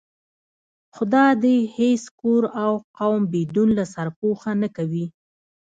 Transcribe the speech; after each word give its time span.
خدا 0.95 1.25
دې 1.43 1.57
هېڅ 1.77 2.03
کور 2.19 2.43
او 2.63 2.71
قوم 2.97 3.21
بدون 3.33 3.69
له 3.77 3.83
سرپوښه 3.93 4.51
نه 4.61 4.69
کوي. 4.77 5.05